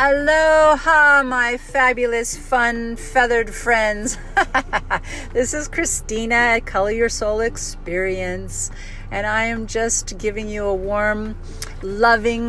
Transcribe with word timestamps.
Aloha, 0.00 1.24
my 1.24 1.56
fabulous, 1.56 2.36
fun, 2.36 2.94
feathered 2.94 3.52
friends. 3.52 4.16
this 5.32 5.52
is 5.52 5.66
Christina 5.66 6.36
at 6.36 6.66
Color 6.66 6.92
Your 6.92 7.08
Soul 7.08 7.40
Experience, 7.40 8.70
and 9.10 9.26
I 9.26 9.46
am 9.46 9.66
just 9.66 10.16
giving 10.16 10.48
you 10.48 10.66
a 10.66 10.74
warm, 10.74 11.36
loving, 11.82 12.48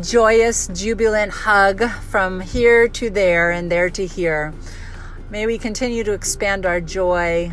joyous, 0.00 0.68
jubilant 0.68 1.32
hug 1.32 1.90
from 1.90 2.38
here 2.38 2.86
to 2.86 3.10
there 3.10 3.50
and 3.50 3.68
there 3.68 3.90
to 3.90 4.06
here. 4.06 4.54
May 5.28 5.44
we 5.44 5.58
continue 5.58 6.04
to 6.04 6.12
expand 6.12 6.64
our 6.64 6.80
joy 6.80 7.52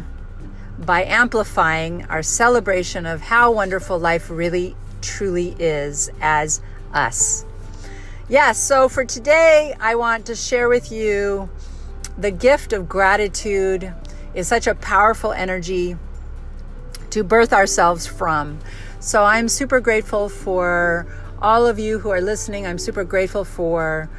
by 0.78 1.06
amplifying 1.06 2.06
our 2.06 2.22
celebration 2.22 3.08
of 3.08 3.22
how 3.22 3.52
wonderful 3.52 3.98
life 3.98 4.30
really, 4.30 4.76
truly 5.02 5.56
is 5.58 6.12
as 6.22 6.62
us. 6.94 7.48
Yes, 8.30 8.58
so 8.58 8.88
for 8.88 9.04
today, 9.04 9.76
I 9.82 9.96
want 9.96 10.28
to 10.28 10.36
share 10.36 10.70
with 10.70 10.94
you 10.94 11.50
the 12.18 12.32
gift 12.32 12.72
of 12.72 12.88
gratitude 12.88 13.94
is 14.34 14.48
such 14.48 14.66
a 14.66 14.76
powerful 14.76 15.34
energy 15.34 15.98
to 17.10 17.22
birth 17.26 17.52
ourselves 17.52 18.08
from. 18.08 18.60
So 19.02 19.26
I'm 19.26 19.50
super 19.50 19.82
grateful 19.82 20.30
for 20.30 21.06
all 21.42 21.68
of 21.68 21.80
you 21.80 22.00
who 22.00 22.12
are 22.12 22.22
listening. 22.22 22.66
I'm 22.66 22.78
super 22.80 23.04
grateful 23.04 23.44
for 23.44 24.10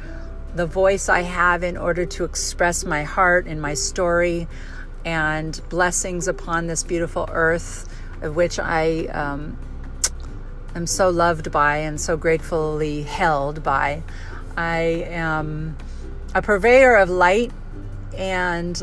the 0.53 0.67
voice 0.67 1.09
I 1.09 1.21
have 1.21 1.63
in 1.63 1.75
order 1.75 2.05
to 2.05 2.25
express 2.25 2.85
my 2.85 3.01
heart 3.01 3.47
and 3.47 3.59
my 3.59 3.73
story 3.73 4.47
and 5.03 5.59
blessings 5.69 6.27
upon 6.27 6.67
this 6.67 6.83
beautiful 6.83 7.27
earth 7.31 7.89
of 8.21 8.35
which 8.35 8.59
I 8.59 9.07
um, 9.07 9.57
am 10.75 10.85
so 10.85 11.09
loved 11.09 11.51
by 11.51 11.77
and 11.77 11.99
so 11.99 12.17
gratefully 12.17 13.03
held 13.03 13.63
by. 13.63 14.03
I 14.57 15.05
am 15.09 15.77
a 16.33 16.41
purveyor 16.41 16.95
of 16.95 17.09
light, 17.09 17.51
and 18.17 18.81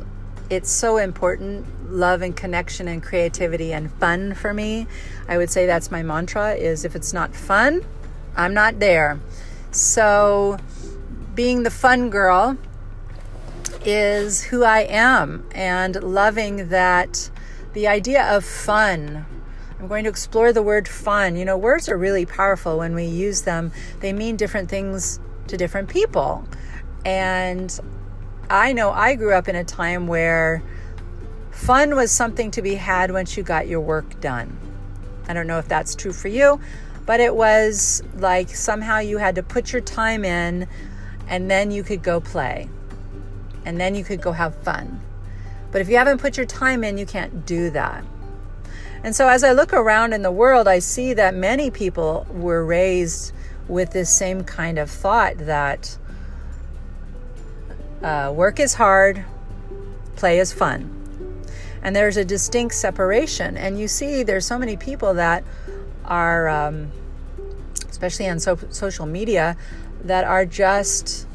it's 0.51 0.71
so 0.71 0.97
important 0.97 1.67
love 1.91 2.23
and 2.23 2.35
connection 2.35 2.89
and 2.89 3.03
creativity 3.03 3.73
and 3.73 3.93
fun 3.93 4.35
for 4.35 4.55
me. 4.55 4.87
I 5.29 5.37
would 5.37 5.51
say 5.51 5.67
that's 5.67 5.91
my 5.91 6.03
mantra 6.03 6.55
is 6.55 6.85
if 6.85 6.97
it's 6.97 7.13
not 7.13 7.35
fun, 7.35 7.83
I'm 8.37 8.55
not 8.55 8.81
there. 8.81 9.21
So 9.71 10.57
being 11.35 11.63
the 11.63 11.71
fun 11.71 12.09
girl 12.11 12.57
is 13.85 14.45
who 14.45 14.65
I 14.65 14.81
am 14.81 15.47
and 15.55 16.03
loving 16.03 16.69
that 16.69 17.31
the 17.73 17.87
idea 17.89 18.25
of 18.35 18.45
fun 18.45 19.27
I'm 19.83 19.89
going 19.89 20.05
to 20.05 20.11
explore 20.11 20.53
the 20.53 20.63
word 20.63 20.87
fun. 20.87 21.35
You 21.35 21.45
know, 21.45 21.59
words 21.59 21.89
are 21.89 21.99
really 21.99 22.25
powerful 22.25 22.79
when 22.79 22.95
we 22.95 23.05
use 23.05 23.43
them, 23.43 23.73
they 23.99 24.13
mean 24.13 24.37
different 24.37 24.69
things 24.69 25.19
to 25.49 25.57
different 25.57 25.89
people. 25.89 26.47
And 27.05 27.81
I 28.49 28.75
know 28.75 28.93
I 28.93 29.17
grew 29.17 29.35
up 29.35 29.49
in 29.49 29.57
a 29.57 29.65
time 29.65 30.07
where 30.07 30.63
fun 31.51 31.97
was 31.97 32.13
something 32.13 32.53
to 32.53 32.63
be 32.63 32.77
had 32.77 33.11
once 33.11 33.37
you 33.37 33.43
got 33.43 33.67
your 33.67 33.81
work 33.81 34.21
done. 34.21 34.57
I 35.27 35.35
don't 35.35 35.49
know 35.49 35.59
if 35.59 35.67
that's 35.67 35.97
true 35.97 36.13
for 36.13 36.29
you, 36.29 36.61
but 37.05 37.19
it 37.19 37.35
was 37.35 38.05
like 38.15 38.51
somehow 38.51 39.01
you 39.01 39.19
had 39.19 39.35
to 39.35 39.43
put 39.43 39.73
your 39.73 39.83
time 39.83 40.25
in 40.25 40.69
and 41.27 41.51
then 41.51 41.73
you 41.73 41.83
could 41.83 42.05
go 42.05 42.21
play 42.21 42.69
and 43.65 43.81
then 43.81 43.97
you 43.97 44.05
could 44.05 44.21
go 44.21 44.31
have 44.31 44.55
fun. 44.63 45.01
But 45.73 45.81
if 45.81 45.89
you 45.89 45.97
haven't 45.97 46.21
put 46.21 46.37
your 46.37 46.47
time 46.47 46.85
in, 46.85 46.99
you 46.99 47.07
can't 47.07 47.45
do 47.45 47.71
that. 47.71 48.05
And 49.05 49.17
so 49.17 49.29
as 49.29 49.43
I 49.43 49.53
look 49.53 49.73
around 49.73 50.13
in 50.13 50.23
the 50.23 50.31
world, 50.31 50.69
I 50.69 50.79
see 50.79 51.13
that 51.15 51.35
many 51.35 51.71
people 51.71 52.27
were 52.31 52.65
raised 52.65 53.33
with 53.67 53.91
this 53.91 54.11
same 54.11 54.45
kind 54.45 54.79
of 54.79 54.91
thought 54.91 55.39
that 55.39 55.99
uh, 58.03 58.33
work 58.35 58.61
is 58.61 58.75
hard, 58.75 59.25
play 60.17 60.39
is 60.39 60.53
fun. 60.53 60.99
And 61.83 61.97
there's 61.97 62.17
a 62.17 62.25
distinct 62.25 62.75
separation. 62.75 63.57
And 63.57 63.79
you 63.79 63.89
see, 63.89 64.23
there's 64.23 64.47
so 64.47 64.59
many 64.59 64.77
people 64.77 65.15
that 65.15 65.43
are, 66.05 66.49
um, 66.49 66.93
especially 67.89 68.29
on 68.29 68.39
so- 68.39 68.59
social 68.71 69.07
media, 69.07 69.57
that 70.05 70.25
are 70.25 70.45
just 70.45 71.27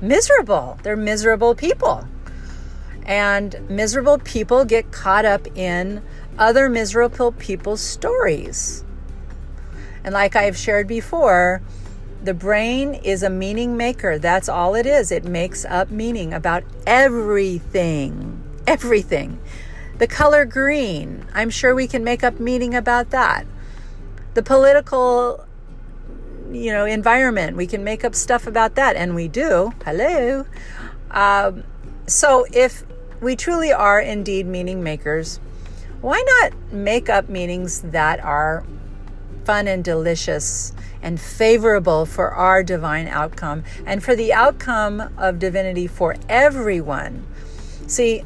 miserable. 0.00 0.78
They're 0.82 0.96
miserable 0.96 1.54
people. 1.54 2.06
And 3.04 3.68
miserable 3.68 4.18
people 4.18 4.64
get 4.64 4.92
caught 4.92 5.24
up 5.24 5.46
in 5.56 6.02
other 6.38 6.68
miserable 6.68 7.32
people's 7.32 7.80
stories. 7.80 8.84
And 10.04 10.14
like 10.14 10.34
I've 10.34 10.56
shared 10.56 10.88
before, 10.88 11.62
the 12.22 12.34
brain 12.34 12.94
is 12.94 13.22
a 13.22 13.30
meaning 13.30 13.76
maker. 13.76 14.18
That's 14.18 14.48
all 14.48 14.74
it 14.74 14.86
is. 14.86 15.10
It 15.10 15.24
makes 15.24 15.64
up 15.64 15.90
meaning 15.90 16.32
about 16.32 16.64
everything. 16.86 18.42
Everything. 18.66 19.40
The 19.98 20.06
color 20.06 20.44
green, 20.44 21.26
I'm 21.34 21.50
sure 21.50 21.74
we 21.74 21.86
can 21.86 22.02
make 22.02 22.24
up 22.24 22.40
meaning 22.40 22.74
about 22.74 23.10
that. 23.10 23.46
The 24.34 24.42
political 24.42 25.46
you 26.50 26.70
know 26.70 26.84
environment 26.84 27.56
we 27.56 27.66
can 27.66 27.82
make 27.82 28.04
up 28.04 28.14
stuff 28.14 28.46
about 28.46 28.74
that 28.74 28.94
and 28.94 29.14
we 29.14 29.26
do 29.26 29.72
hello 29.84 30.44
um, 31.10 31.64
so 32.06 32.44
if 32.52 32.84
we 33.22 33.34
truly 33.34 33.72
are 33.72 33.98
indeed 33.98 34.46
meaning 34.46 34.82
makers 34.82 35.40
why 36.02 36.22
not 36.40 36.72
make 36.72 37.08
up 37.08 37.28
meanings 37.28 37.80
that 37.82 38.22
are 38.24 38.64
fun 39.44 39.68
and 39.68 39.82
delicious 39.82 40.72
and 41.00 41.20
favorable 41.20 42.06
for 42.06 42.32
our 42.32 42.62
divine 42.62 43.06
outcome 43.08 43.64
and 43.86 44.02
for 44.02 44.14
the 44.14 44.32
outcome 44.32 45.00
of 45.16 45.38
divinity 45.38 45.86
for 45.86 46.16
everyone? 46.28 47.24
See, 47.86 48.24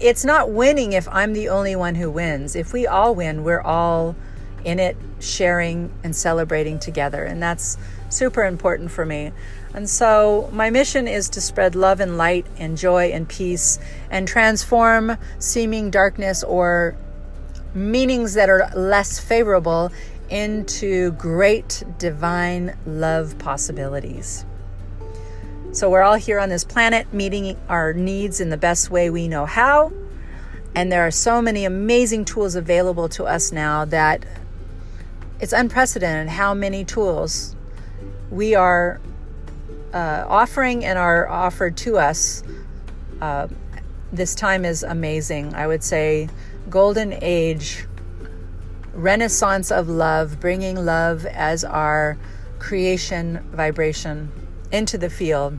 it's 0.00 0.24
not 0.24 0.50
winning 0.50 0.92
if 0.92 1.08
I'm 1.10 1.32
the 1.32 1.48
only 1.48 1.76
one 1.76 1.94
who 1.94 2.10
wins. 2.10 2.56
If 2.56 2.72
we 2.72 2.86
all 2.86 3.14
win, 3.14 3.44
we're 3.44 3.62
all 3.62 4.16
in 4.64 4.80
it, 4.80 4.96
sharing 5.20 5.92
and 6.02 6.14
celebrating 6.14 6.78
together. 6.80 7.22
And 7.22 7.40
that's 7.40 7.78
super 8.08 8.44
important 8.44 8.90
for 8.90 9.06
me. 9.06 9.32
And 9.76 9.90
so, 9.90 10.48
my 10.54 10.70
mission 10.70 11.06
is 11.06 11.28
to 11.28 11.40
spread 11.42 11.74
love 11.74 12.00
and 12.00 12.16
light 12.16 12.46
and 12.56 12.78
joy 12.78 13.08
and 13.08 13.28
peace 13.28 13.78
and 14.10 14.26
transform 14.26 15.18
seeming 15.38 15.90
darkness 15.90 16.42
or 16.42 16.96
meanings 17.74 18.32
that 18.34 18.48
are 18.48 18.70
less 18.74 19.18
favorable 19.18 19.92
into 20.30 21.12
great 21.12 21.84
divine 21.98 22.74
love 22.86 23.38
possibilities. 23.38 24.46
So, 25.72 25.90
we're 25.90 26.00
all 26.00 26.14
here 26.14 26.40
on 26.40 26.48
this 26.48 26.64
planet 26.64 27.12
meeting 27.12 27.58
our 27.68 27.92
needs 27.92 28.40
in 28.40 28.48
the 28.48 28.56
best 28.56 28.90
way 28.90 29.10
we 29.10 29.28
know 29.28 29.44
how. 29.44 29.92
And 30.74 30.90
there 30.90 31.06
are 31.06 31.10
so 31.10 31.42
many 31.42 31.66
amazing 31.66 32.24
tools 32.24 32.54
available 32.54 33.10
to 33.10 33.24
us 33.24 33.52
now 33.52 33.84
that 33.84 34.24
it's 35.38 35.52
unprecedented 35.52 36.30
how 36.32 36.54
many 36.54 36.82
tools 36.82 37.54
we 38.30 38.54
are 38.54 39.02
uh, 39.96 40.26
offering 40.28 40.84
and 40.84 40.98
are 40.98 41.26
offered 41.26 41.74
to 41.74 41.96
us. 41.96 42.42
Uh, 43.18 43.48
this 44.12 44.34
time 44.34 44.66
is 44.66 44.82
amazing. 44.82 45.54
I 45.54 45.66
would 45.66 45.82
say, 45.82 46.28
golden 46.68 47.14
age, 47.22 47.86
renaissance 48.92 49.72
of 49.72 49.88
love, 49.88 50.38
bringing 50.38 50.84
love 50.84 51.24
as 51.24 51.64
our 51.64 52.18
creation 52.58 53.42
vibration 53.52 54.30
into 54.70 54.98
the 54.98 55.08
field. 55.08 55.58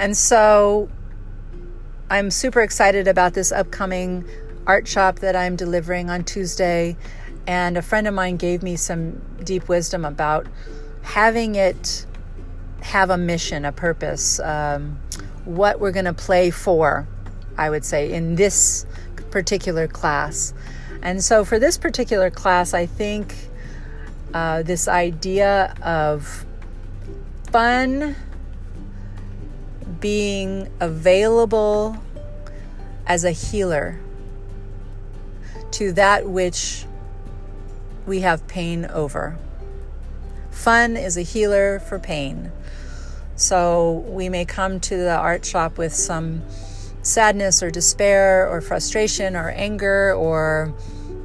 And 0.00 0.16
so 0.16 0.88
I'm 2.10 2.32
super 2.32 2.62
excited 2.62 3.06
about 3.06 3.34
this 3.34 3.52
upcoming 3.52 4.24
art 4.66 4.88
shop 4.88 5.20
that 5.20 5.36
I'm 5.36 5.54
delivering 5.54 6.10
on 6.10 6.24
Tuesday. 6.24 6.96
And 7.46 7.78
a 7.78 7.82
friend 7.82 8.08
of 8.08 8.14
mine 8.14 8.38
gave 8.38 8.60
me 8.60 8.74
some 8.74 9.22
deep 9.44 9.68
wisdom 9.68 10.04
about 10.04 10.48
having 11.02 11.54
it 11.54 12.06
have 12.80 13.10
a 13.10 13.16
mission, 13.16 13.64
a 13.64 13.72
purpose, 13.72 14.40
um, 14.40 14.98
what 15.44 15.80
we're 15.80 15.92
going 15.92 16.04
to 16.04 16.12
play 16.12 16.50
for, 16.50 17.06
I 17.56 17.70
would 17.70 17.84
say, 17.84 18.12
in 18.12 18.34
this 18.34 18.86
particular 19.30 19.86
class. 19.88 20.54
And 21.02 21.22
so 21.22 21.44
for 21.44 21.58
this 21.58 21.78
particular 21.78 22.30
class, 22.30 22.74
I 22.74 22.86
think 22.86 23.34
uh, 24.34 24.62
this 24.62 24.88
idea 24.88 25.74
of 25.82 26.46
fun 27.50 28.16
being 30.00 30.68
available 30.80 31.96
as 33.06 33.24
a 33.24 33.30
healer 33.30 33.98
to 35.72 35.92
that 35.92 36.28
which 36.28 36.84
we 38.06 38.20
have 38.20 38.46
pain 38.46 38.84
over. 38.86 39.36
Fun 40.52 40.96
is 40.96 41.16
a 41.16 41.22
healer 41.22 41.80
for 41.80 41.98
pain. 41.98 42.52
So 43.34 44.04
we 44.06 44.28
may 44.28 44.44
come 44.44 44.78
to 44.80 44.96
the 44.96 45.16
art 45.16 45.44
shop 45.44 45.76
with 45.76 45.92
some 45.92 46.42
sadness 47.02 47.62
or 47.62 47.70
despair 47.70 48.48
or 48.48 48.60
frustration 48.60 49.34
or 49.34 49.50
anger 49.50 50.14
or 50.14 50.72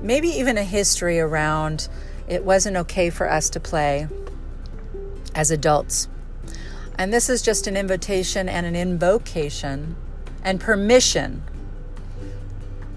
maybe 0.01 0.29
even 0.29 0.57
a 0.57 0.63
history 0.63 1.19
around 1.19 1.87
it 2.27 2.43
wasn't 2.43 2.75
okay 2.75 3.11
for 3.11 3.29
us 3.29 3.49
to 3.51 3.59
play 3.59 4.07
as 5.35 5.51
adults 5.51 6.07
And 6.97 7.13
this 7.13 7.29
is 7.29 7.43
just 7.43 7.67
an 7.67 7.77
invitation 7.77 8.49
and 8.49 8.65
an 8.65 8.75
invocation 8.75 9.95
and 10.43 10.59
permission 10.59 11.43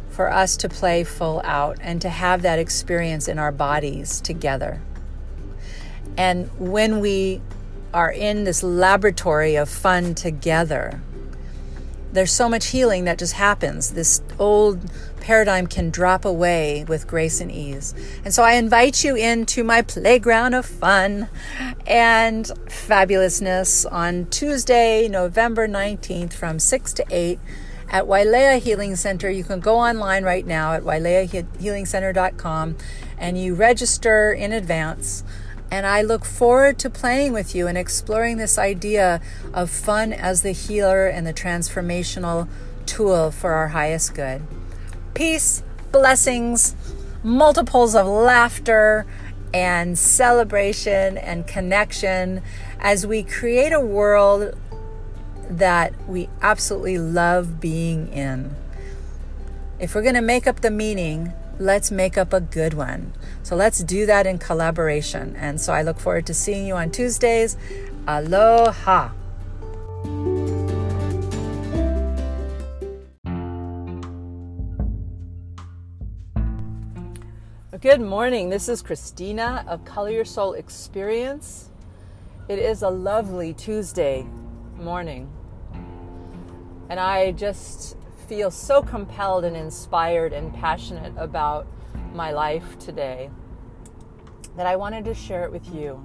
for 0.08 0.32
us 0.32 0.56
to 0.56 0.68
play 0.68 1.04
full 1.04 1.42
out 1.44 1.76
and 1.82 2.00
to 2.00 2.08
have 2.08 2.40
that 2.42 2.58
experience 2.58 3.28
in 3.28 3.38
our 3.38 3.52
bodies 3.52 4.20
together. 4.22 4.80
And 6.16 6.50
when 6.58 7.00
we 7.00 7.40
are 7.92 8.10
in 8.10 8.44
this 8.44 8.62
laboratory 8.62 9.56
of 9.56 9.68
fun 9.68 10.14
together, 10.14 11.00
there's 12.12 12.32
so 12.32 12.48
much 12.48 12.66
healing 12.66 13.04
that 13.04 13.18
just 13.18 13.34
happens. 13.34 13.92
This 13.92 14.20
old 14.38 14.80
paradigm 15.20 15.66
can 15.66 15.90
drop 15.90 16.24
away 16.24 16.84
with 16.88 17.06
grace 17.06 17.40
and 17.40 17.52
ease. 17.52 17.94
And 18.24 18.34
so 18.34 18.42
I 18.42 18.54
invite 18.54 19.04
you 19.04 19.14
into 19.14 19.62
my 19.62 19.82
playground 19.82 20.54
of 20.54 20.66
fun 20.66 21.28
and 21.86 22.46
fabulousness 22.66 23.86
on 23.90 24.26
Tuesday, 24.26 25.06
November 25.08 25.68
19th 25.68 26.32
from 26.32 26.58
6 26.58 26.92
to 26.94 27.04
8 27.10 27.38
at 27.90 28.06
Wailea 28.06 28.58
Healing 28.58 28.96
Center. 28.96 29.30
You 29.30 29.44
can 29.44 29.60
go 29.60 29.76
online 29.78 30.24
right 30.24 30.46
now 30.46 30.72
at 30.72 30.82
waileahealingcenter.com 30.82 32.76
and 33.18 33.38
you 33.38 33.54
register 33.54 34.32
in 34.32 34.52
advance. 34.52 35.22
And 35.70 35.86
I 35.86 36.02
look 36.02 36.24
forward 36.24 36.78
to 36.80 36.90
playing 36.90 37.32
with 37.32 37.54
you 37.54 37.66
and 37.66 37.78
exploring 37.78 38.38
this 38.38 38.58
idea 38.58 39.20
of 39.54 39.70
fun 39.70 40.12
as 40.12 40.42
the 40.42 40.52
healer 40.52 41.06
and 41.06 41.26
the 41.26 41.32
transformational 41.32 42.48
tool 42.86 43.30
for 43.30 43.52
our 43.52 43.68
highest 43.68 44.14
good. 44.14 44.42
Peace, 45.14 45.62
blessings, 45.92 46.74
multiples 47.22 47.94
of 47.94 48.06
laughter 48.06 49.06
and 49.52 49.98
celebration 49.98 51.18
and 51.18 51.46
connection 51.46 52.42
as 52.80 53.06
we 53.06 53.22
create 53.22 53.72
a 53.72 53.80
world 53.80 54.56
that 55.48 55.92
we 56.08 56.28
absolutely 56.42 56.98
love 56.98 57.60
being 57.60 58.08
in. 58.12 58.54
If 59.78 59.94
we're 59.94 60.02
going 60.02 60.14
to 60.14 60.20
make 60.20 60.46
up 60.46 60.60
the 60.60 60.70
meaning, 60.70 61.32
let's 61.60 61.90
make 61.90 62.16
up 62.16 62.32
a 62.32 62.40
good 62.40 62.72
one. 62.72 63.12
So 63.42 63.54
let's 63.54 63.84
do 63.84 64.06
that 64.06 64.26
in 64.26 64.38
collaboration. 64.38 65.36
And 65.36 65.60
so 65.60 65.74
I 65.74 65.82
look 65.82 66.00
forward 66.00 66.26
to 66.26 66.34
seeing 66.34 66.66
you 66.66 66.74
on 66.74 66.90
Tuesdays. 66.90 67.56
Aloha. 68.08 69.10
Good 77.78 78.00
morning. 78.00 78.48
This 78.48 78.68
is 78.68 78.82
Christina 78.82 79.64
of 79.68 79.84
Color 79.84 80.10
Your 80.10 80.24
Soul 80.24 80.54
Experience. 80.54 81.70
It 82.48 82.58
is 82.58 82.82
a 82.82 82.90
lovely 82.90 83.52
Tuesday 83.52 84.26
morning. 84.76 85.30
And 86.88 86.98
I 86.98 87.32
just 87.32 87.96
feel 88.30 88.48
so 88.48 88.80
compelled 88.80 89.44
and 89.44 89.56
inspired 89.56 90.32
and 90.32 90.54
passionate 90.54 91.12
about 91.16 91.66
my 92.14 92.30
life 92.30 92.78
today 92.78 93.28
that 94.56 94.68
I 94.68 94.76
wanted 94.76 95.04
to 95.06 95.14
share 95.14 95.42
it 95.42 95.50
with 95.50 95.74
you. 95.74 96.00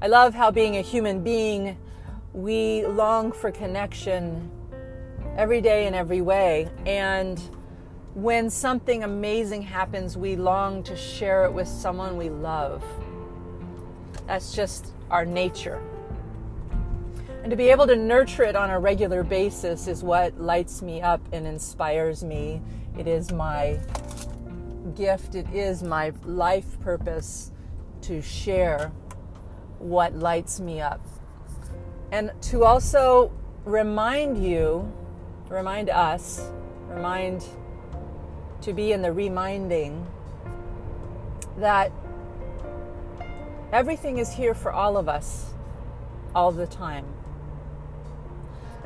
I 0.00 0.06
love 0.06 0.32
how, 0.32 0.50
being 0.50 0.78
a 0.78 0.80
human 0.80 1.22
being, 1.22 1.76
we 2.32 2.86
long 2.86 3.30
for 3.30 3.50
connection 3.50 4.50
every 5.36 5.60
day 5.60 5.86
in 5.86 5.92
every 5.92 6.22
way. 6.22 6.70
And 6.86 7.38
when 8.14 8.48
something 8.48 9.04
amazing 9.04 9.60
happens, 9.60 10.16
we 10.16 10.34
long 10.34 10.82
to 10.84 10.96
share 10.96 11.44
it 11.44 11.52
with 11.52 11.68
someone 11.68 12.16
we 12.16 12.30
love. 12.30 12.82
That's 14.26 14.54
just 14.54 14.94
our 15.10 15.26
nature. 15.26 15.82
And 17.44 17.50
to 17.50 17.56
be 17.58 17.68
able 17.68 17.86
to 17.88 17.94
nurture 17.94 18.44
it 18.44 18.56
on 18.56 18.70
a 18.70 18.78
regular 18.78 19.22
basis 19.22 19.86
is 19.86 20.02
what 20.02 20.40
lights 20.40 20.80
me 20.80 21.02
up 21.02 21.20
and 21.30 21.46
inspires 21.46 22.24
me. 22.24 22.62
It 22.98 23.06
is 23.06 23.30
my 23.32 23.78
gift, 24.94 25.34
it 25.34 25.46
is 25.52 25.82
my 25.82 26.14
life 26.24 26.80
purpose 26.80 27.52
to 28.00 28.22
share 28.22 28.90
what 29.78 30.16
lights 30.16 30.58
me 30.58 30.80
up. 30.80 31.06
And 32.12 32.32
to 32.44 32.64
also 32.64 33.30
remind 33.66 34.42
you, 34.42 34.90
remind 35.50 35.90
us, 35.90 36.50
remind 36.88 37.44
to 38.62 38.72
be 38.72 38.92
in 38.92 39.02
the 39.02 39.12
reminding 39.12 40.06
that 41.58 41.92
everything 43.70 44.16
is 44.16 44.32
here 44.32 44.54
for 44.54 44.72
all 44.72 44.96
of 44.96 45.10
us 45.10 45.50
all 46.34 46.50
the 46.50 46.66
time. 46.66 47.04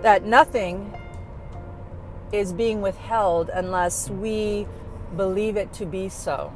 That 0.03 0.25
nothing 0.25 0.95
is 2.33 2.53
being 2.53 2.81
withheld 2.83 3.51
unless 3.53 4.11
we 4.11 4.67
believe 5.17 5.57
it 5.57 5.73
to 5.75 5.87
be 5.87 6.09
so. 6.09 6.53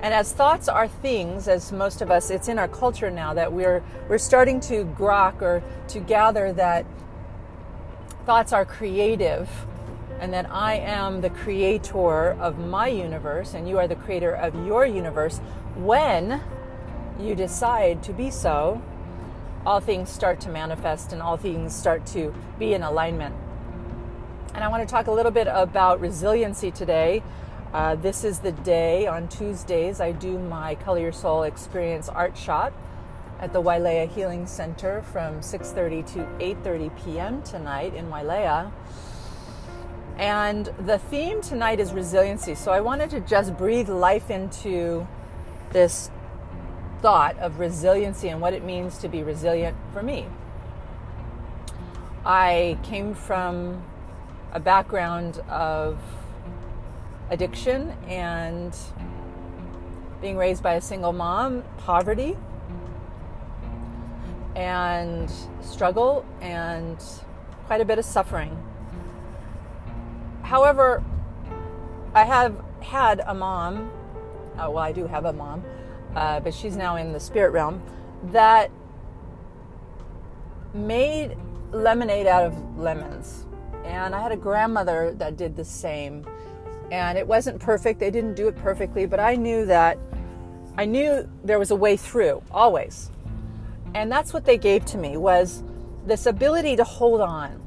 And 0.00 0.12
as 0.12 0.32
thoughts 0.32 0.68
are 0.68 0.88
things, 0.88 1.48
as 1.48 1.72
most 1.72 2.02
of 2.02 2.10
us, 2.10 2.30
it's 2.30 2.48
in 2.48 2.58
our 2.58 2.68
culture 2.68 3.10
now 3.10 3.34
that 3.34 3.52
we're 3.52 3.82
we're 4.08 4.18
starting 4.18 4.60
to 4.60 4.84
grok 4.84 5.40
or 5.40 5.62
to 5.88 6.00
gather 6.00 6.52
that 6.52 6.84
thoughts 8.26 8.52
are 8.52 8.64
creative 8.64 9.48
and 10.20 10.32
that 10.32 10.50
I 10.50 10.74
am 10.74 11.20
the 11.20 11.30
creator 11.30 12.32
of 12.32 12.58
my 12.58 12.88
universe 12.88 13.54
and 13.54 13.68
you 13.68 13.78
are 13.78 13.86
the 13.86 13.96
creator 13.96 14.32
of 14.32 14.54
your 14.66 14.84
universe, 14.86 15.38
when 15.76 16.42
you 17.18 17.34
decide 17.34 18.02
to 18.04 18.12
be 18.12 18.30
so, 18.30 18.82
all 19.66 19.80
things 19.80 20.08
start 20.08 20.40
to 20.40 20.48
manifest 20.48 21.12
and 21.12 21.20
all 21.20 21.36
things 21.36 21.74
start 21.74 22.06
to 22.06 22.32
be 22.58 22.72
in 22.72 22.84
alignment. 22.84 23.34
And 24.54 24.62
I 24.62 24.68
want 24.68 24.88
to 24.88 24.90
talk 24.90 25.08
a 25.08 25.10
little 25.10 25.32
bit 25.32 25.48
about 25.50 26.00
resiliency 26.00 26.70
today. 26.70 27.22
Uh, 27.74 27.96
this 27.96 28.22
is 28.22 28.38
the 28.38 28.52
day 28.52 29.08
on 29.08 29.28
Tuesdays 29.28 30.00
I 30.00 30.12
do 30.12 30.38
my 30.38 30.76
Color 30.76 31.00
Your 31.00 31.12
Soul 31.12 31.42
Experience 31.42 32.08
art 32.08 32.38
shop 32.38 32.72
at 33.40 33.52
the 33.52 33.60
Wailea 33.60 34.08
Healing 34.08 34.46
Center 34.46 35.02
from 35.02 35.40
6:30 35.40 36.06
to 36.14 36.18
8:30 36.38 37.04
p.m. 37.04 37.42
tonight 37.42 37.92
in 37.92 38.08
Wailea. 38.08 38.70
And 40.16 40.70
the 40.78 40.98
theme 40.98 41.42
tonight 41.42 41.80
is 41.80 41.92
resiliency. 41.92 42.54
So 42.54 42.72
I 42.72 42.80
wanted 42.80 43.10
to 43.10 43.20
just 43.20 43.58
breathe 43.58 43.90
life 43.90 44.30
into 44.30 45.06
this 45.72 46.10
thought 47.00 47.36
of 47.38 47.58
resiliency 47.58 48.28
and 48.28 48.40
what 48.40 48.52
it 48.52 48.64
means 48.64 48.98
to 48.98 49.08
be 49.08 49.22
resilient 49.22 49.76
for 49.92 50.02
me. 50.02 50.26
I 52.24 52.78
came 52.82 53.14
from 53.14 53.82
a 54.52 54.58
background 54.58 55.38
of 55.48 55.98
addiction 57.30 57.90
and 58.08 58.76
being 60.20 60.36
raised 60.36 60.62
by 60.62 60.74
a 60.74 60.80
single 60.80 61.12
mom, 61.12 61.62
poverty, 61.78 62.36
and 64.54 65.30
struggle, 65.60 66.24
and 66.40 66.98
quite 67.66 67.80
a 67.80 67.84
bit 67.84 67.98
of 67.98 68.04
suffering. 68.04 68.56
However, 70.42 71.02
I 72.14 72.24
have 72.24 72.62
had 72.80 73.20
a 73.26 73.34
mom, 73.34 73.90
uh, 74.56 74.70
well, 74.70 74.78
I 74.78 74.92
do 74.92 75.06
have 75.06 75.26
a 75.26 75.32
mom, 75.32 75.62
uh, 76.14 76.40
but 76.40 76.54
she's 76.54 76.76
now 76.76 76.96
in 76.96 77.12
the 77.12 77.20
spirit 77.20 77.50
realm, 77.50 77.82
that 78.24 78.70
made 80.74 81.36
lemonade 81.72 82.26
out 82.26 82.44
of 82.44 82.78
lemons. 82.78 83.46
And 83.84 84.14
I 84.14 84.22
had 84.22 84.32
a 84.32 84.36
grandmother 84.36 85.14
that 85.18 85.36
did 85.36 85.56
the 85.56 85.64
same. 85.64 86.26
And 86.90 87.18
it 87.18 87.26
wasn't 87.26 87.60
perfect, 87.60 88.00
they 88.00 88.10
didn't 88.10 88.34
do 88.34 88.48
it 88.48 88.56
perfectly, 88.56 89.06
but 89.06 89.20
I 89.20 89.34
knew 89.36 89.66
that 89.66 89.98
I 90.78 90.84
knew 90.84 91.26
there 91.42 91.58
was 91.58 91.70
a 91.70 91.74
way 91.74 91.96
through, 91.96 92.42
always. 92.50 93.10
And 93.94 94.12
that's 94.12 94.34
what 94.34 94.44
they 94.44 94.58
gave 94.58 94.84
to 94.86 94.98
me 94.98 95.16
was 95.16 95.62
this 96.04 96.26
ability 96.26 96.76
to 96.76 96.84
hold 96.84 97.22
on 97.22 97.66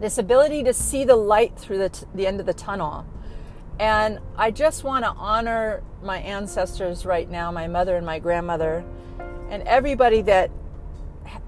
this 0.00 0.18
ability 0.18 0.62
to 0.64 0.72
see 0.72 1.04
the 1.04 1.16
light 1.16 1.56
through 1.56 1.78
the, 1.78 1.88
t- 1.88 2.06
the 2.14 2.26
end 2.26 2.40
of 2.40 2.46
the 2.46 2.54
tunnel. 2.54 3.04
And 3.78 4.18
I 4.36 4.50
just 4.50 4.82
want 4.82 5.04
to 5.04 5.10
honor 5.10 5.82
my 6.02 6.18
ancestors 6.18 7.06
right 7.06 7.30
now, 7.30 7.52
my 7.52 7.68
mother 7.68 7.96
and 7.96 8.04
my 8.04 8.18
grandmother, 8.18 8.84
and 9.50 9.62
everybody 9.64 10.22
that 10.22 10.50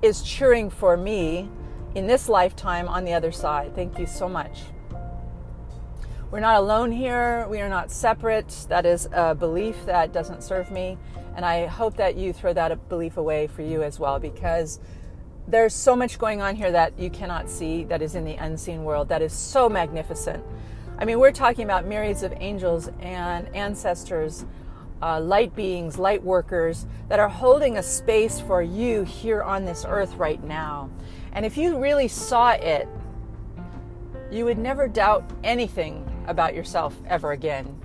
is 0.00 0.22
cheering 0.22 0.70
for 0.70 0.96
me 0.96 1.48
in 1.94 2.06
this 2.06 2.28
lifetime 2.28 2.88
on 2.88 3.04
the 3.04 3.12
other 3.12 3.32
side. 3.32 3.74
Thank 3.74 3.98
you 3.98 4.06
so 4.06 4.28
much. 4.28 4.60
We're 6.30 6.40
not 6.40 6.56
alone 6.56 6.92
here. 6.92 7.48
We 7.48 7.60
are 7.60 7.68
not 7.68 7.90
separate. 7.90 8.66
That 8.68 8.86
is 8.86 9.08
a 9.12 9.34
belief 9.34 9.84
that 9.86 10.12
doesn't 10.12 10.44
serve 10.44 10.70
me. 10.70 10.96
And 11.34 11.44
I 11.44 11.66
hope 11.66 11.96
that 11.96 12.14
you 12.14 12.32
throw 12.32 12.52
that 12.52 12.88
belief 12.88 13.16
away 13.16 13.48
for 13.48 13.62
you 13.62 13.82
as 13.82 13.98
well 13.98 14.20
because 14.20 14.78
there's 15.48 15.74
so 15.74 15.96
much 15.96 16.18
going 16.18 16.40
on 16.40 16.54
here 16.54 16.70
that 16.70 16.96
you 16.96 17.10
cannot 17.10 17.50
see 17.50 17.82
that 17.84 18.02
is 18.02 18.14
in 18.14 18.24
the 18.24 18.34
unseen 18.36 18.84
world 18.84 19.08
that 19.08 19.22
is 19.22 19.32
so 19.32 19.68
magnificent. 19.68 20.44
I 21.00 21.06
mean, 21.06 21.18
we're 21.18 21.32
talking 21.32 21.64
about 21.64 21.86
myriads 21.86 22.22
of 22.22 22.34
angels 22.40 22.90
and 23.00 23.48
ancestors 23.56 24.44
uh, 25.00 25.18
light 25.18 25.56
beings, 25.56 25.98
light 25.98 26.22
workers 26.22 26.86
that 27.08 27.18
are 27.18 27.28
holding 27.28 27.78
a 27.78 27.82
space 27.82 28.38
for 28.38 28.62
you 28.62 29.02
here 29.04 29.42
on 29.42 29.64
this 29.64 29.86
earth 29.88 30.14
right 30.16 30.44
now. 30.44 30.90
And 31.32 31.46
if 31.46 31.56
you 31.56 31.78
really 31.78 32.06
saw 32.06 32.50
it, 32.50 32.86
you 34.30 34.44
would 34.44 34.58
never 34.58 34.88
doubt 34.88 35.24
anything 35.42 36.06
about 36.26 36.54
yourself 36.54 36.94
ever 37.06 37.32
again. 37.32 37.80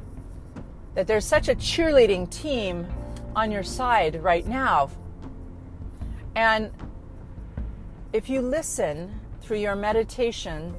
That 0.93 1.07
there's 1.07 1.25
such 1.25 1.47
a 1.47 1.55
cheerleading 1.55 2.29
team 2.29 2.85
on 3.33 3.49
your 3.49 3.63
side 3.63 4.21
right 4.21 4.45
now. 4.45 4.89
And 6.35 6.69
if 8.11 8.29
you 8.29 8.41
listen 8.41 9.21
through 9.39 9.59
your 9.59 9.75
meditation 9.75 10.75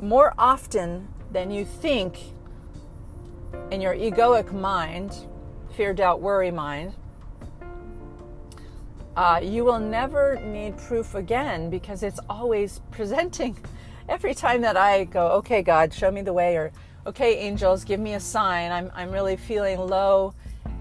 more 0.00 0.34
often 0.36 1.06
than 1.32 1.50
you 1.50 1.64
think 1.64 2.18
in 3.70 3.80
your 3.80 3.94
egoic 3.94 4.52
mind, 4.52 5.16
fear, 5.76 5.92
doubt, 5.92 6.20
worry 6.20 6.50
mind, 6.50 6.94
uh, 9.16 9.40
you 9.42 9.64
will 9.64 9.78
never 9.78 10.36
need 10.36 10.76
proof 10.76 11.14
again 11.14 11.68
because 11.68 12.02
it's 12.02 12.20
always 12.28 12.80
presenting. 12.90 13.56
Every 14.08 14.34
time 14.34 14.60
that 14.62 14.76
I 14.76 15.04
go, 15.04 15.28
okay, 15.32 15.62
God, 15.62 15.92
show 15.92 16.10
me 16.10 16.22
the 16.22 16.32
way, 16.32 16.56
or 16.56 16.72
okay, 17.06 17.36
angels, 17.38 17.84
give 17.84 18.00
me 18.00 18.14
a 18.14 18.20
sign. 18.20 18.72
I'm, 18.72 18.90
I'm 18.94 19.10
really 19.10 19.36
feeling 19.36 19.78
low 19.78 20.34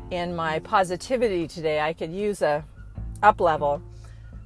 in 0.10 0.36
my 0.36 0.60
positivity 0.60 1.48
today. 1.48 1.80
I 1.80 1.94
could 1.94 2.12
use 2.12 2.42
a 2.42 2.64
up 3.22 3.40
level. 3.40 3.82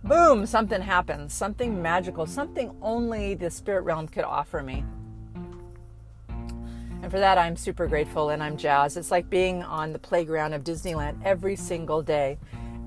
Boom, 0.04 0.46
something 0.46 0.82
happens, 0.82 1.34
something 1.34 1.82
magical, 1.82 2.26
something 2.26 2.76
only 2.82 3.36
the 3.36 3.50
spirit 3.50 3.82
realm 3.82 4.08
could 4.08 4.26
offer 4.26 4.62
me. 4.62 4.84
For 7.14 7.20
that, 7.20 7.38
I'm 7.38 7.56
super 7.56 7.86
grateful 7.86 8.32
and 8.32 8.42
I'm 8.42 8.58
jazzed. 8.58 8.98
It's 8.98 9.12
like 9.12 9.30
being 9.30 9.62
on 9.62 9.94
the 9.94 10.00
playground 10.00 10.56
of 10.56 10.64
Disneyland 10.64 11.24
every 11.24 11.56
single 11.56 12.02
day. 12.02 12.40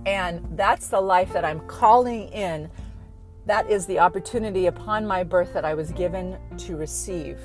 And 0.04 0.44
that's 0.58 0.88
the 0.88 1.00
life 1.00 1.32
that 1.32 1.44
I'm 1.44 1.60
calling 1.68 2.26
in. 2.30 2.68
That 3.46 3.70
is 3.70 3.86
the 3.86 4.00
opportunity 4.00 4.66
upon 4.66 5.06
my 5.06 5.22
birth 5.22 5.52
that 5.52 5.64
I 5.64 5.74
was 5.74 5.92
given 5.92 6.38
to 6.58 6.76
receive. 6.76 7.38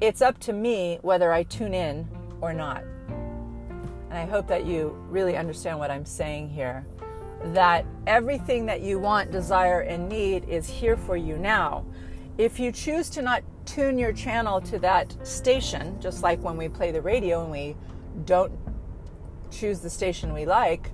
It's 0.00 0.22
up 0.22 0.40
to 0.40 0.52
me 0.52 0.98
whether 1.02 1.32
I 1.32 1.44
tune 1.44 1.72
in 1.72 2.08
or 2.40 2.52
not. 2.52 2.82
And 3.06 4.18
I 4.18 4.26
hope 4.26 4.48
that 4.48 4.66
you 4.66 4.88
really 5.08 5.36
understand 5.36 5.78
what 5.78 5.92
I'm 5.92 6.04
saying 6.04 6.50
here. 6.50 6.84
That 7.52 7.86
everything 8.08 8.66
that 8.66 8.80
you 8.80 8.98
want, 8.98 9.30
desire, 9.30 9.82
and 9.82 10.08
need 10.08 10.48
is 10.48 10.68
here 10.68 10.96
for 10.96 11.16
you 11.16 11.38
now. 11.38 11.84
If 12.38 12.58
you 12.58 12.72
choose 12.72 13.08
to 13.10 13.22
not 13.22 13.44
tune 13.64 13.98
your 13.98 14.12
channel 14.12 14.60
to 14.62 14.78
that 14.80 15.14
station, 15.26 16.00
just 16.00 16.22
like 16.22 16.42
when 16.42 16.56
we 16.56 16.68
play 16.68 16.90
the 16.90 17.00
radio 17.00 17.42
and 17.42 17.50
we 17.50 17.76
don't 18.24 18.52
choose 19.50 19.80
the 19.80 19.90
station 19.90 20.32
we 20.32 20.44
like, 20.44 20.90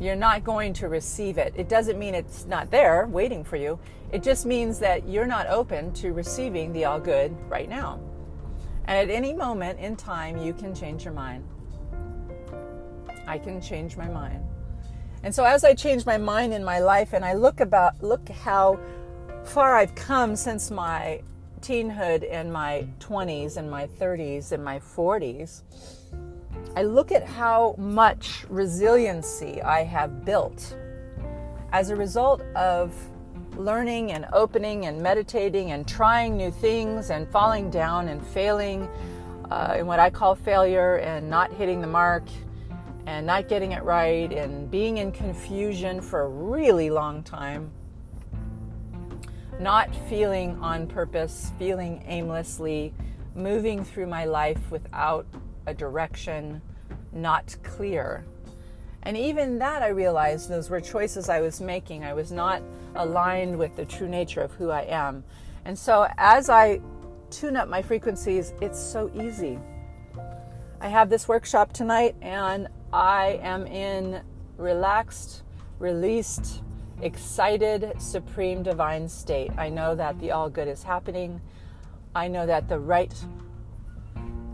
you're 0.00 0.16
not 0.16 0.44
going 0.44 0.72
to 0.74 0.88
receive 0.88 1.38
it. 1.38 1.52
It 1.56 1.68
doesn't 1.68 1.98
mean 1.98 2.14
it's 2.14 2.46
not 2.46 2.70
there 2.70 3.06
waiting 3.06 3.44
for 3.44 3.56
you. 3.56 3.78
It 4.12 4.22
just 4.22 4.46
means 4.46 4.78
that 4.80 5.08
you're 5.08 5.26
not 5.26 5.46
open 5.46 5.92
to 5.94 6.12
receiving 6.12 6.72
the 6.72 6.84
all 6.84 7.00
good 7.00 7.36
right 7.48 7.68
now. 7.68 8.00
And 8.86 9.10
at 9.10 9.14
any 9.14 9.32
moment 9.32 9.78
in 9.78 9.96
time, 9.96 10.36
you 10.36 10.52
can 10.52 10.74
change 10.74 11.04
your 11.04 11.14
mind. 11.14 11.44
I 13.26 13.38
can 13.38 13.60
change 13.60 13.96
my 13.96 14.08
mind. 14.08 14.44
And 15.22 15.34
so 15.34 15.44
as 15.44 15.64
I 15.64 15.74
change 15.74 16.04
my 16.04 16.18
mind 16.18 16.52
in 16.52 16.62
my 16.62 16.80
life 16.80 17.14
and 17.14 17.24
I 17.24 17.32
look 17.32 17.60
about 17.60 18.02
look 18.02 18.28
how 18.28 18.78
far 19.44 19.76
I've 19.76 19.94
come 19.94 20.36
since 20.36 20.70
my 20.70 21.22
teenhood 21.64 22.30
and 22.30 22.52
my 22.52 22.86
20s 23.00 23.56
and 23.56 23.70
my 23.70 23.86
30s 23.86 24.52
and 24.52 24.62
my 24.62 24.78
40s, 24.78 25.62
I 26.76 26.82
look 26.82 27.10
at 27.10 27.24
how 27.26 27.74
much 27.78 28.44
resiliency 28.50 29.62
I 29.62 29.82
have 29.84 30.26
built 30.26 30.76
as 31.72 31.88
a 31.88 31.96
result 31.96 32.42
of 32.54 32.94
learning 33.56 34.12
and 34.12 34.26
opening 34.34 34.86
and 34.86 35.00
meditating 35.02 35.70
and 35.70 35.88
trying 35.88 36.36
new 36.36 36.50
things 36.50 37.10
and 37.10 37.26
falling 37.28 37.70
down 37.70 38.08
and 38.08 38.24
failing 38.26 38.86
uh, 39.50 39.76
in 39.78 39.86
what 39.86 40.00
I 40.00 40.10
call 40.10 40.34
failure 40.34 40.96
and 40.96 41.30
not 41.30 41.50
hitting 41.52 41.80
the 41.80 41.86
mark 41.86 42.24
and 43.06 43.26
not 43.26 43.48
getting 43.48 43.72
it 43.72 43.82
right 43.84 44.30
and 44.32 44.70
being 44.70 44.98
in 44.98 45.12
confusion 45.12 46.00
for 46.02 46.22
a 46.22 46.28
really 46.28 46.90
long 46.90 47.22
time 47.22 47.70
not 49.60 49.94
feeling 50.08 50.58
on 50.60 50.86
purpose, 50.86 51.52
feeling 51.58 52.02
aimlessly, 52.06 52.92
moving 53.34 53.84
through 53.84 54.06
my 54.06 54.24
life 54.24 54.70
without 54.70 55.26
a 55.66 55.74
direction, 55.74 56.60
not 57.12 57.56
clear. 57.62 58.24
And 59.02 59.16
even 59.16 59.58
that, 59.58 59.82
I 59.82 59.88
realized 59.88 60.48
those 60.48 60.70
were 60.70 60.80
choices 60.80 61.28
I 61.28 61.40
was 61.40 61.60
making. 61.60 62.04
I 62.04 62.14
was 62.14 62.32
not 62.32 62.62
aligned 62.94 63.58
with 63.58 63.76
the 63.76 63.84
true 63.84 64.08
nature 64.08 64.40
of 64.40 64.52
who 64.52 64.70
I 64.70 64.82
am. 64.82 65.24
And 65.64 65.78
so, 65.78 66.08
as 66.16 66.48
I 66.48 66.80
tune 67.30 67.56
up 67.56 67.68
my 67.68 67.82
frequencies, 67.82 68.54
it's 68.60 68.78
so 68.78 69.10
easy. 69.14 69.58
I 70.80 70.88
have 70.88 71.10
this 71.10 71.28
workshop 71.28 71.72
tonight, 71.72 72.14
and 72.22 72.68
I 72.92 73.40
am 73.42 73.66
in 73.66 74.22
relaxed, 74.56 75.42
released, 75.78 76.62
excited, 77.02 77.92
supreme 77.98 78.62
divine 78.62 79.08
state. 79.08 79.50
I 79.56 79.68
know 79.68 79.94
that 79.94 80.18
the 80.20 80.30
all 80.30 80.48
good 80.48 80.68
is 80.68 80.82
happening. 80.82 81.40
I 82.14 82.28
know 82.28 82.46
that 82.46 82.68
the 82.68 82.78
right 82.78 83.12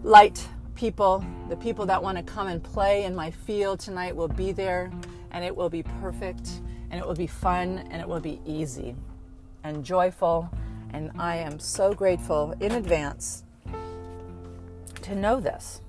light 0.02 0.46
people, 0.74 1.24
the 1.48 1.56
people 1.56 1.84
that 1.86 2.02
want 2.02 2.16
to 2.16 2.24
come 2.24 2.46
and 2.46 2.62
play 2.62 3.04
in 3.04 3.14
my 3.14 3.30
field 3.30 3.80
tonight 3.80 4.16
will 4.16 4.28
be 4.28 4.52
there 4.52 4.90
and 5.30 5.44
it 5.44 5.54
will 5.54 5.68
be 5.68 5.82
perfect 5.82 6.48
and 6.90 6.98
it 6.98 7.06
will 7.06 7.14
be 7.14 7.26
fun 7.26 7.86
and 7.90 8.00
it 8.00 8.08
will 8.08 8.20
be 8.20 8.40
easy 8.46 8.96
and 9.62 9.84
joyful. 9.84 10.50
And 10.92 11.10
I 11.18 11.36
am 11.36 11.58
so 11.58 11.92
grateful 11.92 12.54
in 12.60 12.72
advance 12.72 13.44
to 15.02 15.14
know 15.14 15.40
this. 15.40 15.82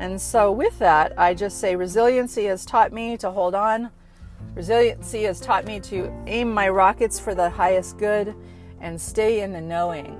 And 0.00 0.18
so, 0.18 0.50
with 0.50 0.78
that, 0.78 1.12
I 1.18 1.34
just 1.34 1.60
say 1.60 1.76
resiliency 1.76 2.44
has 2.44 2.64
taught 2.64 2.90
me 2.90 3.18
to 3.18 3.30
hold 3.30 3.54
on. 3.54 3.90
Resiliency 4.54 5.24
has 5.24 5.40
taught 5.40 5.66
me 5.66 5.78
to 5.80 6.10
aim 6.26 6.50
my 6.52 6.70
rockets 6.70 7.20
for 7.20 7.34
the 7.34 7.50
highest 7.50 7.98
good 7.98 8.34
and 8.80 8.98
stay 8.98 9.42
in 9.42 9.52
the 9.52 9.60
knowing. 9.60 10.18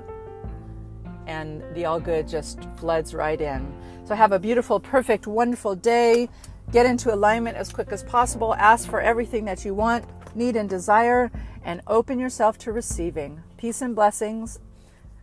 And 1.27 1.63
the 1.75 1.87
all 1.87 1.99
good 1.99 2.29
just 2.29 2.61
floods 2.77 3.15
right 3.15 3.41
in. 3.41 3.75
So, 4.05 4.15
have 4.15 4.33
a 4.33 4.39
beautiful, 4.39 4.81
perfect, 4.81 5.27
wonderful 5.27 5.75
day. 5.75 6.29
Get 6.73 6.85
into 6.85 7.13
alignment 7.13 7.57
as 7.57 7.73
quick 7.73 7.91
as 7.91 8.05
possible. 8.05 8.55
Ask 8.57 8.87
for 8.87 9.01
everything 9.01 9.47
that 9.47 9.65
you 9.65 9.73
want, 9.73 10.05
need, 10.37 10.57
and 10.57 10.69
desire, 10.69 11.33
and 11.65 11.81
open 11.87 12.19
yourself 12.19 12.59
to 12.59 12.73
receiving. 12.73 13.43
Peace 13.57 13.81
and 13.81 13.97
blessings. 13.97 14.59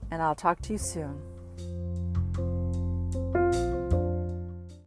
And 0.09 0.19
I'll 0.19 0.35
talk 0.35 0.61
to 0.61 0.73
you 0.73 0.79
soon. 0.79 1.36